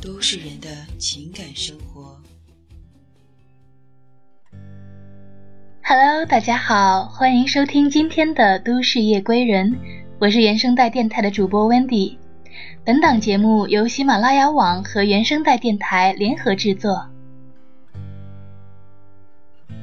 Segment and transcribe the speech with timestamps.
[0.00, 0.68] 都市人的
[0.98, 2.16] 情感生活。
[5.82, 9.72] Hello，大家好，欢迎收听今天的《都市夜归人》，
[10.18, 12.18] 我是原声带电台的主播 Wendy。
[12.84, 17.06] 本档节目由喜马拉雅网和原声带电台联合制作。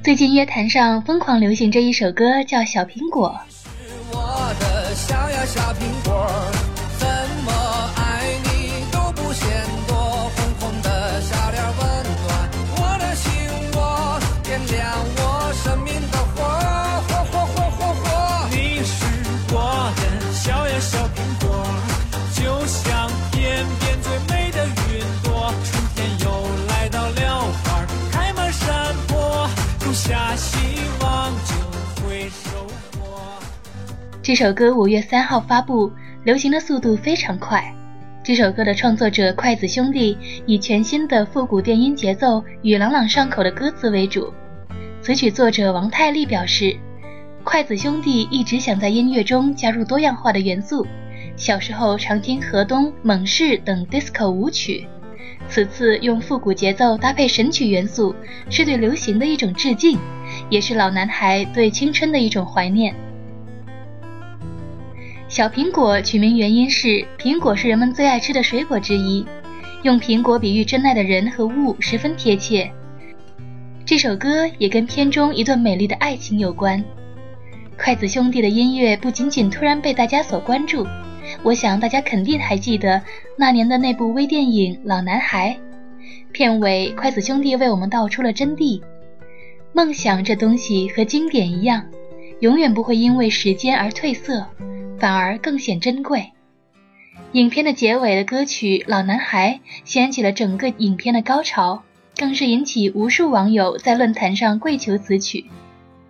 [0.04, 3.40] 最近乐坛上疯狂流行这一首歌，叫《小苹果》。
[3.54, 6.28] 是我的小呀小苹果》。
[34.24, 35.92] 这首歌五月三号发布，
[36.24, 37.62] 流行的速度非常快。
[38.24, 44.34] 这首歌的创作者筷子兄弟以全新的复古电音节奏与朗朗上口的歌词为主。
[45.02, 46.74] 词曲作者王太利表示，
[47.44, 50.88] 筷子兄弟一直想在音乐中加入多样化的元素。
[51.36, 54.88] 小时候常听河东、猛士等 disco 舞曲，
[55.50, 58.16] 此次用复古节奏搭配神曲元素，
[58.50, 60.00] 是对流行的一种致敬，
[60.50, 62.96] 也是老男孩对青春的一种怀念。
[65.34, 69.26] 小苹果取名原因是苹果是人们最爱吃的水果之一，
[69.82, 72.72] 用苹果比喻真爱的人和物十分贴切。
[73.84, 76.86] 这首歌也跟片中一段美丽的爱情有关。
[77.80, 80.86] 筷子兄弟的音乐不仅仅突然被大家所关注，
[81.42, 83.02] 我想大家肯定还记得
[83.36, 85.58] 那年的那部微电影《老男孩》，
[86.32, 88.84] 片尾筷子兄弟为我们道出了真谛：
[89.74, 91.88] 梦想这东西和经典一样，
[92.44, 94.46] 永远不会因为时间而褪色。
[95.00, 96.32] 反而更显珍贵。
[97.34, 101.84] 影片的结尾的歌曲《老男孩》掀起了整个影片的高潮，
[102.18, 105.46] 更是引起无数网友在论坛上跪求此曲。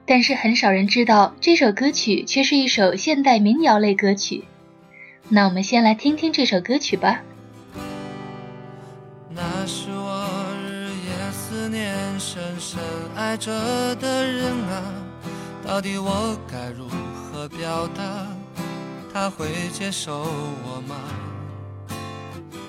[0.05, 4.43] 但是很少人知道，这首歌曲却是一首现代民谣类歌曲。
[5.29, 7.21] 那我们先来听听这首歌曲吧。
[9.29, 10.27] 那是我
[10.67, 12.79] 日夜思念、深深
[13.15, 14.93] 爱着的人啊，
[15.65, 16.87] 到底我该如
[17.31, 18.03] 何表达？
[19.13, 20.95] 他会接受我吗？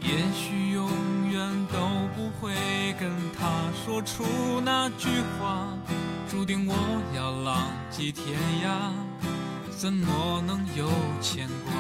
[0.00, 0.88] 也许永
[1.31, 1.78] 远都
[2.15, 2.55] 不会
[3.00, 3.50] 跟他
[3.84, 4.25] 说出
[4.65, 5.66] 那句话，
[6.31, 6.75] 注定我
[7.16, 8.93] 要浪迹天涯，
[9.76, 10.88] 怎么能有
[11.21, 11.72] 牵挂？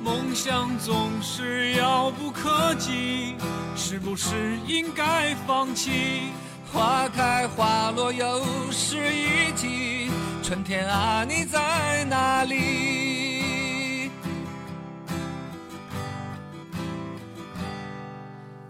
[0.00, 3.34] 梦想总是遥不可及，
[3.76, 6.30] 是不是应该放弃？
[6.72, 10.10] 花开花落又是一季，
[10.48, 14.10] 春天啊，你在哪里？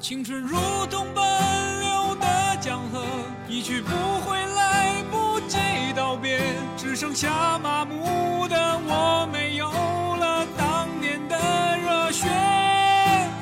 [0.00, 0.58] 青春如
[0.90, 3.04] 同奔流的江河，
[3.46, 3.92] 一去不
[4.28, 5.56] 回，来不及
[5.94, 6.40] 道别，
[6.76, 11.36] 只剩下麻木的我，没有了当年的
[11.78, 12.26] 热血。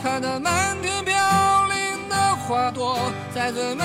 [0.02, 1.14] 看那漫天飘
[1.68, 3.84] 零的花朵，在最美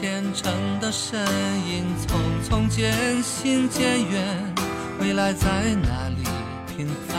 [0.00, 1.18] 前程的身
[1.66, 4.54] 影，匆匆渐行渐远，
[5.00, 6.22] 未来在哪里
[6.68, 7.18] 平凡？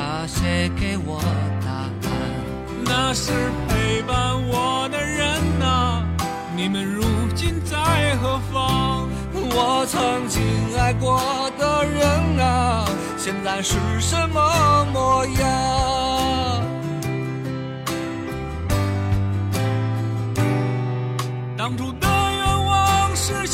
[0.00, 1.20] 啊，谁给我
[1.60, 1.90] 答案？
[2.84, 3.32] 那是
[3.66, 5.26] 陪伴我的人
[5.60, 6.06] 啊，
[6.54, 7.02] 你们如
[7.34, 9.08] 今在何方。
[9.34, 10.40] 我曾经
[10.78, 11.20] 爱过
[11.58, 16.17] 的人啊，现在是什么模样？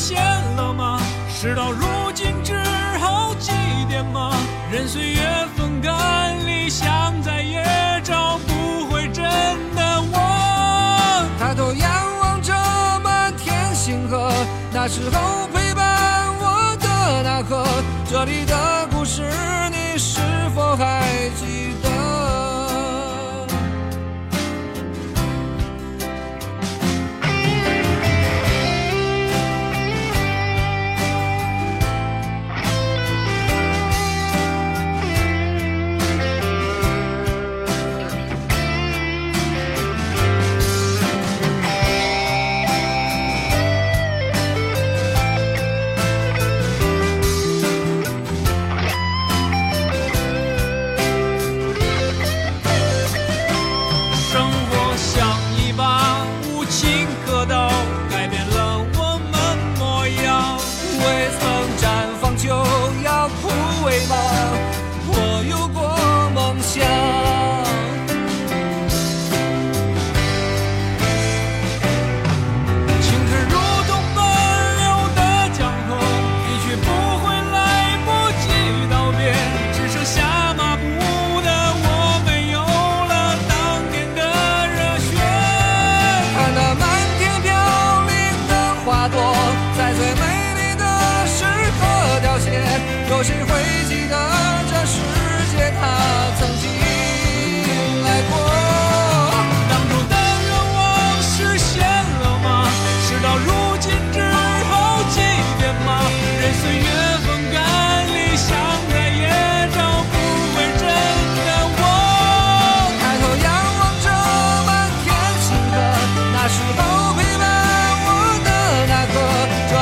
[0.04, 0.22] 现
[0.56, 1.00] 了吗？
[1.30, 2.62] 事到如今只
[3.00, 3.52] 好祭
[3.88, 4.36] 奠吗？
[4.70, 5.22] 任岁月
[5.56, 7.64] 风干，理想再也
[8.02, 9.24] 找不回真
[9.74, 11.26] 的我。
[11.38, 11.90] 抬头仰
[12.20, 12.52] 望着
[13.02, 14.30] 满天星河，
[14.70, 17.64] 那时候陪伴我的那颗，
[18.04, 19.22] 这里的故事
[19.72, 20.20] 你是
[20.54, 21.53] 否还记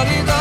[0.04, 0.31] 这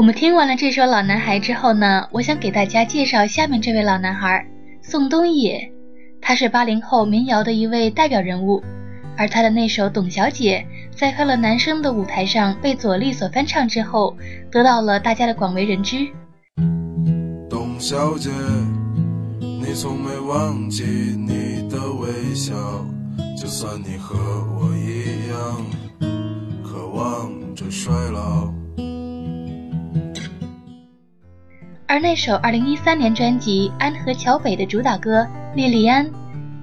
[0.00, 4.46] 我们听完了这首《老男孩》之后呢，我想给大家介绍下面这位老男孩
[4.80, 5.70] 宋冬野。
[6.22, 8.62] 他是八零后民谣的一位代表人物，
[9.14, 10.66] 而他的那首《董小姐》
[10.98, 14.16] 在快乐男声的舞台上被左立所翻唱之后，
[14.50, 16.08] 得到了大家的广为人知。
[17.50, 18.30] 董小姐，
[19.38, 22.54] 你从没忘记你的微笑，
[23.38, 24.16] 就算你和
[24.58, 25.62] 我一样，
[26.64, 28.50] 渴望着衰老。
[31.90, 35.22] 而那首2013年专辑《安河桥北》的主打歌
[35.56, 36.06] 《莉莉安》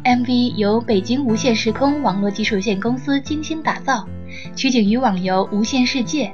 [0.06, 4.08] ，MV 由北京无线时空网络技术有限公司精心打造，
[4.56, 6.28] 取景于网游《无限世界》，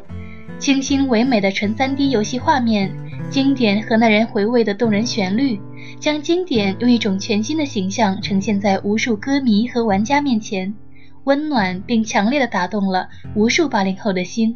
[0.59, 2.95] 清新唯美的纯 3D 游戏画面，
[3.31, 5.59] 经典和耐人回味的动人旋律，
[5.99, 10.71] 将经典用一种全新的形象呈现在无数歌迷和玩家面前，
[11.23, 14.55] 温暖并强烈的打动了无数八零后的心。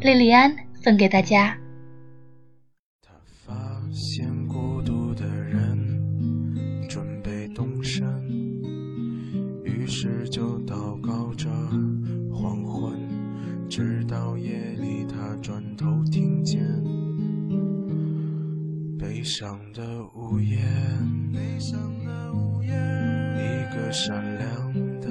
[0.00, 1.56] 莉莉安送给大家。
[3.94, 5.78] 他发现孤独的人
[6.88, 8.04] 准备动身，
[9.62, 11.48] 于是就祷告着
[12.32, 12.98] 黄昏，
[13.68, 16.60] 直到夜里他转头听见
[18.98, 19.82] 悲伤的
[20.16, 20.58] 呜咽，
[21.32, 22.72] 悲伤的呜咽，
[23.36, 25.08] 一个善良的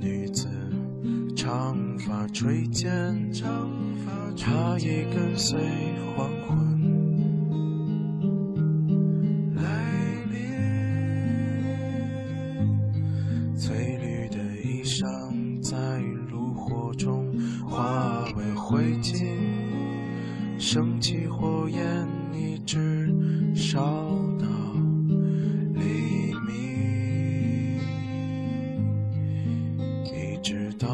[0.00, 0.48] 女子，
[1.36, 3.70] 长发垂肩，长
[4.04, 5.60] 发她也跟随
[6.16, 6.28] 黄
[22.34, 23.12] 一直
[23.54, 23.80] 烧
[24.38, 24.46] 到
[25.74, 25.80] 黎
[26.46, 27.78] 明，
[30.04, 30.88] 一直到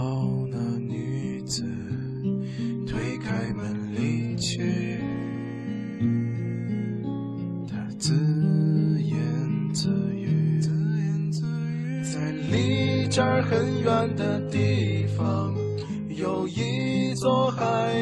[0.51, 1.65] 那女子
[2.87, 4.99] 推开门离去。
[7.69, 8.15] 他自
[9.03, 9.19] 言
[9.73, 10.61] 自语，
[12.03, 15.55] 在离这儿很远的地方，
[16.09, 17.93] 有一座海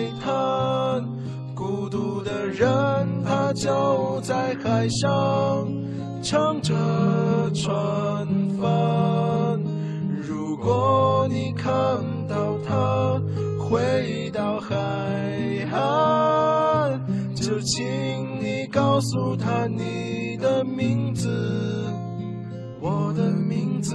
[3.60, 5.68] 就在海上
[6.22, 6.72] 唱着
[7.54, 8.26] 船
[8.58, 9.60] 帆。
[10.26, 11.70] 如果你看
[12.26, 13.20] 到他
[13.58, 14.74] 回到海
[15.70, 16.98] 岸，
[17.34, 21.28] 就请你告诉他你的名字，
[22.80, 23.94] 我的名字。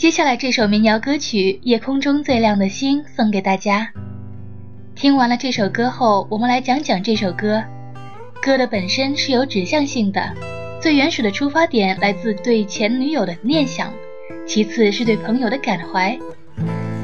[0.00, 3.92] 接下来这首民谣歌曲《夜空中最亮的星》送给大家。
[4.94, 7.62] 听完了这首歌后，我们来讲讲这首歌。
[8.40, 10.34] 歌的本身是有指向性的，
[10.80, 13.92] 最原始的出发点来自对前女友的念想，
[14.46, 16.18] 其次是对朋友的感怀。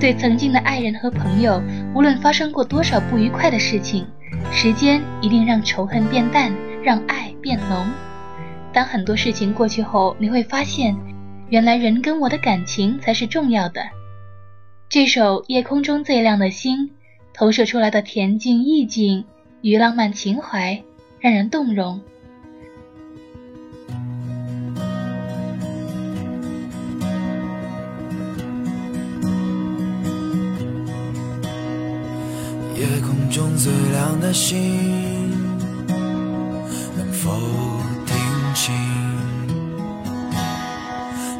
[0.00, 1.62] 对曾经的爱人和朋友，
[1.94, 4.06] 无论发生过多少不愉快的事情，
[4.50, 6.50] 时间一定让仇恨变淡，
[6.82, 7.86] 让爱变浓。
[8.72, 10.96] 当很多事情过去后，你会发现。
[11.48, 13.80] 原来人跟我的感情才是重要的。
[14.88, 16.88] 这首《夜空中最亮的星》
[17.32, 19.24] 投射出来的恬静意境
[19.62, 20.82] 与浪漫情怀，
[21.20, 22.00] 让人动容。
[32.74, 35.30] 夜空中最亮的星，
[36.96, 37.30] 能否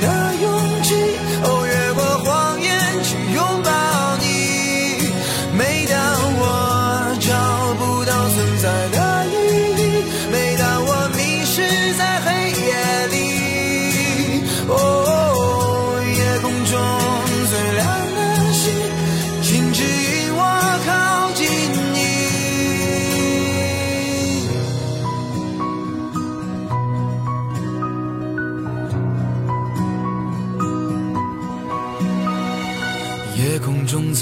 [0.00, 0.29] 相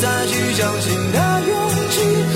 [0.00, 2.27] 再去相信的勇气。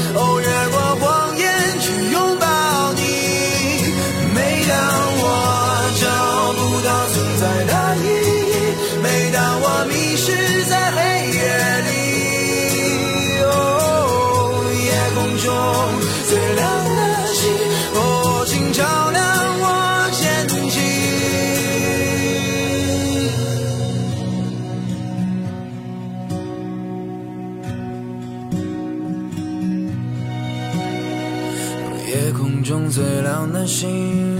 [33.64, 34.36] 最亮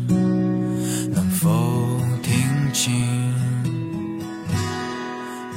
[0.00, 0.08] 的星，
[1.12, 1.48] 能否
[2.22, 2.92] 听清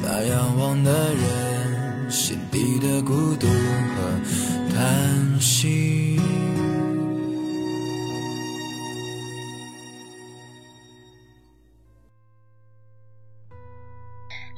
[0.02, 4.20] 那仰望的人心底的孤独和
[4.76, 6.20] 叹息？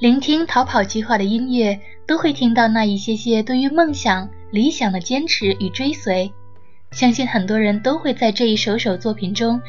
[0.02, 6.34] 聆听逃跑计划的音乐，都会听到那一些些对于梦想、理想的坚持与追随。
[6.96, 9.62] 相信很多人都会在这一首首作品中，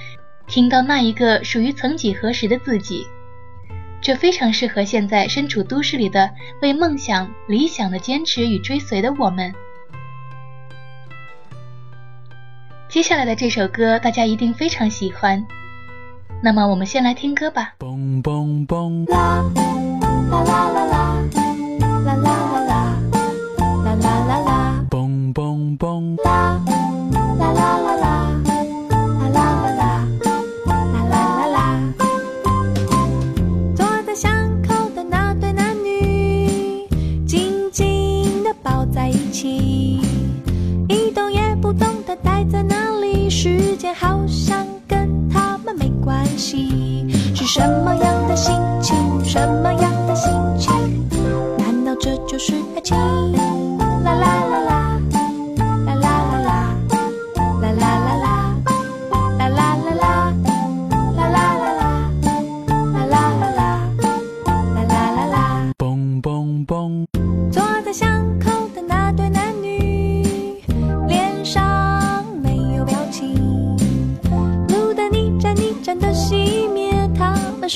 [0.47, 3.04] 听到那一个属于曾几何时的自己。
[4.00, 6.30] 这非常适合现在身处都市里的
[6.62, 9.52] 为梦想、理想的坚持与追随的我们。
[12.88, 15.45] 接下来的这首歌，大家一定非常喜欢。
[16.40, 17.75] 那么，我们先来听歌吧。
[17.80, 19.11] 嘣嘣嘣！
[19.11, 19.42] 啦
[20.30, 21.26] 啦啦啦啦
[21.80, 22.78] 啦啦啦啦
[23.83, 26.23] 啦啦啦啦嘣嘣嘣！
[26.23, 26.65] 啦啦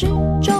[0.01, 0.60] 心中。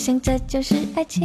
[0.00, 1.20] 想这就是爱情。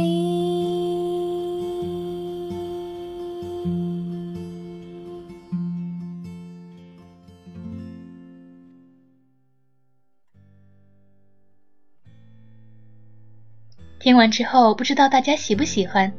[13.98, 16.12] 听完之后，不知道大家喜不喜欢？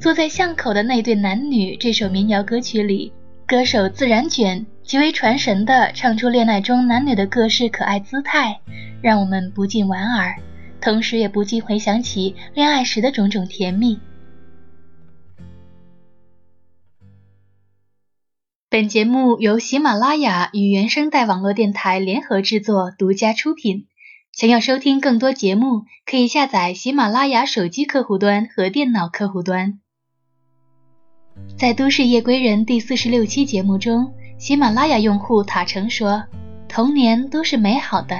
[0.00, 3.12] 坐在巷口的那对男女这首民谣歌曲里，
[3.46, 8.58] 歌手自然卷极为传神的唱出恋爱中男女的各式可爱姿态，
[9.02, 10.34] 让我们不禁莞尔，
[10.82, 13.98] 同时也不禁回想起恋爱时的种种甜蜜。
[18.68, 23.86] 本节目由喜马拉雅与原声带网络电台联合制作，独家出品。
[24.32, 29.78] 想要收听更多节目，可以下载喜马拉雅手机客户端和电脑客户端。
[31.58, 36.24] 在《都市夜归人》第四十六期节目中，喜马拉雅用户塔成说
[36.66, 38.16] ：“童年都是美好的，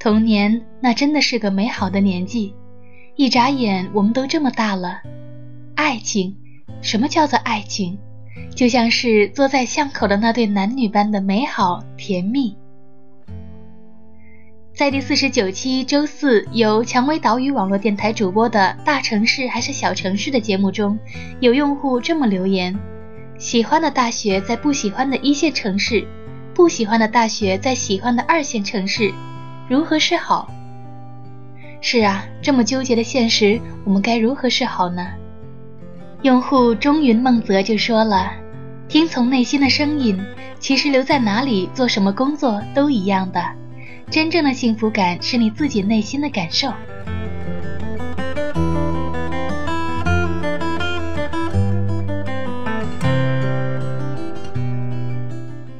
[0.00, 2.54] 童年那真的是个美好的年纪，
[3.16, 5.02] 一眨眼我们都这么大了。
[5.74, 6.34] 爱情，
[6.80, 7.98] 什么叫做爱情？
[8.56, 12.56] 就像是坐在巷口的那对男女般的美好甜蜜。
[14.74, 20.98] 在第四十九期周四由蔷薇岛屿网络电台主播的《大城市还是小城市》的节目中，
[21.40, 22.74] 有用户这么留言：
[23.36, 26.06] 喜欢的大学在不喜欢的一线城市，
[26.54, 29.12] 不喜欢的大学在喜欢的二线城市，
[29.70, 30.50] 如何是好？
[31.80, 35.06] 是啊，这么纠结的现实，我们该如何是好呢？
[36.22, 38.32] 用户中云梦泽就说了
[38.90, 40.20] ：“听从内心的声音，
[40.58, 43.40] 其实留在哪里做什么工作都一样的。”
[44.10, 46.72] 真正的幸福感是你自己内心的感受。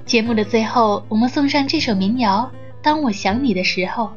[0.06, 2.48] 节目的最后，我们送上这首民谣
[2.90, 4.10] 《当我想你的时候》。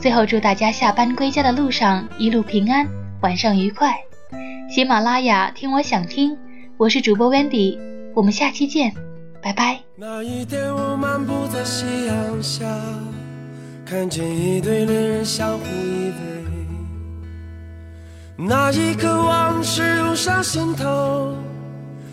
[0.00, 2.86] 最后，祝大家下班归家的路上一路平安，
[3.20, 3.96] 晚上愉快。
[4.70, 6.38] 喜马拉雅听我想听，
[6.76, 7.76] 我是主播 Wendy，
[8.14, 8.94] 我们下期见，
[9.42, 9.80] 拜拜。
[9.96, 12.64] 那一天，我漫步在夕阳下。
[13.84, 16.46] 看见一对恋人相互依偎，
[18.36, 21.34] 那一刻往事涌上心头，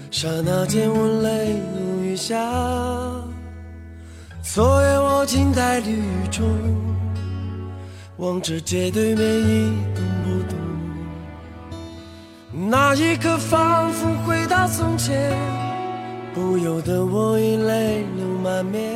[0.10, 2.36] 刹那间我泪如雨下。
[4.43, 6.45] 昨夜我静在绿雨中，
[8.17, 10.60] 望着街对面一动不动。
[12.69, 15.34] 那一刻仿佛回到从前，
[16.36, 18.93] 不由得我已泪流满面。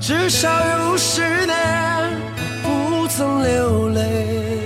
[0.00, 1.56] 至少有十年
[2.64, 4.60] 我不曾流泪，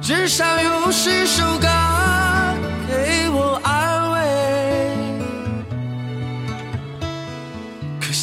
[0.00, 1.66] 至少有十首歌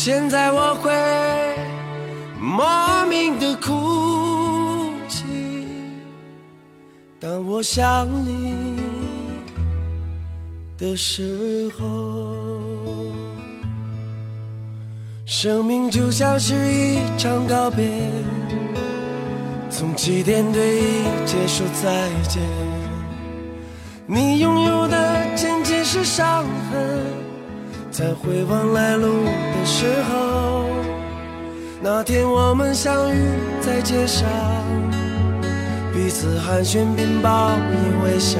[0.05, 0.91] 现在我会
[2.37, 5.23] 莫名的哭泣，
[7.21, 8.53] 当我想你
[10.77, 12.35] 的时候。
[15.25, 17.89] 生命就像是一场告别，
[19.69, 22.43] 从起点对一切说再见。
[24.05, 27.05] 你拥有的仅仅是伤痕，
[27.93, 30.65] 在回望来路的时候，
[31.79, 33.19] 那天我们相遇
[33.61, 34.27] 在街上，
[35.93, 38.39] 彼此寒暄并报以微笑。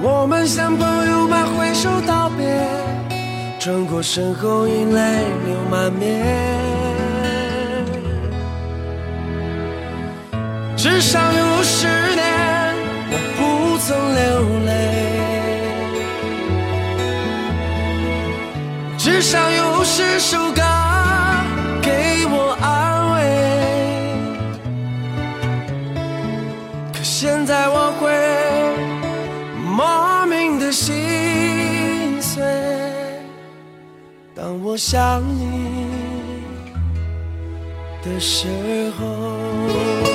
[0.00, 2.64] 我们像朋友般挥手道别。
[3.58, 6.24] 转过身后，已泪流满面。
[10.76, 12.74] 至少有十年，
[13.10, 14.22] 我不曾流
[14.64, 15.21] 泪。
[19.22, 20.60] 至少有十首歌
[21.80, 23.16] 给我安慰。
[26.92, 28.10] 可现在我会
[29.64, 32.42] 莫名的心碎。
[34.34, 35.86] 当我想你
[38.02, 40.11] 的时候。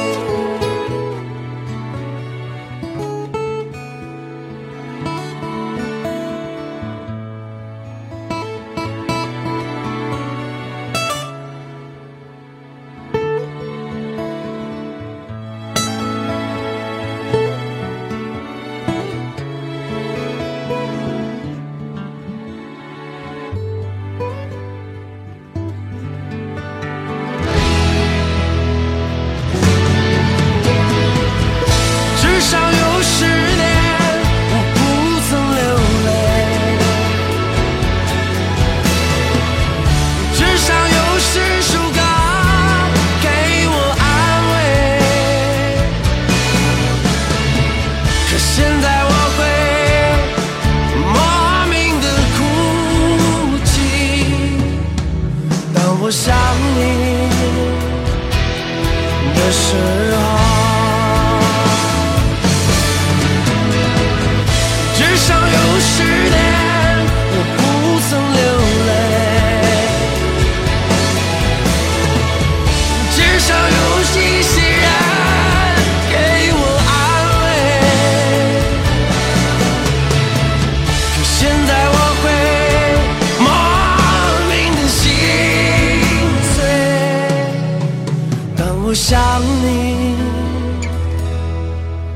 [89.09, 90.17] 想你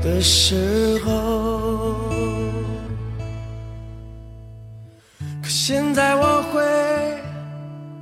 [0.02, 1.96] 的时候。
[5.42, 6.60] 可现在我会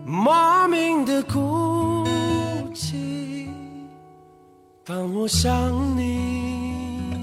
[0.04, 2.04] 莫名的哭
[2.74, 3.48] 泣
[4.84, 7.14] 当我想你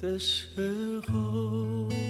[0.00, 2.01] 的时候。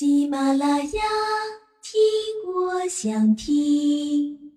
[0.00, 1.02] 喜马拉雅，
[1.82, 2.00] 听
[2.54, 4.49] 我想听。